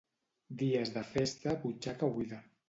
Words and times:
Dies 0.61 0.93
de 0.95 1.03
festa, 1.09 1.55
butxaca 1.67 2.11
buida. 2.17 2.43